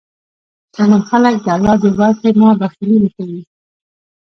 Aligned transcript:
شتمن 0.69 1.01
خلک 1.09 1.35
د 1.45 1.47
الله 1.55 1.75
د 1.81 1.83
ورکړې 1.99 2.31
نه 2.39 2.47
بخیلي 2.61 2.97
نه 3.03 3.09
کوي. 3.15 3.41